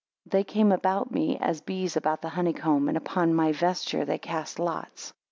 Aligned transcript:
They 0.25 0.43
came 0.43 0.71
about 0.71 1.11
me, 1.11 1.37
as 1.37 1.61
bees 1.61 1.95
about 1.95 2.23
the 2.23 2.29
honey 2.29 2.53
comb: 2.53 2.87
and, 2.87 2.97
Upon 2.97 3.35
my 3.35 3.51
vesture 3.51 4.03
they 4.03 4.17
cast 4.17 4.57
lots. 4.57 5.13